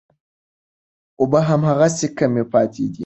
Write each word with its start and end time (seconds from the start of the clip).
اوبه 1.19 1.39
هماغسې 1.49 2.07
کمې 2.17 2.43
پاتې 2.51 2.85
دي. 2.93 2.99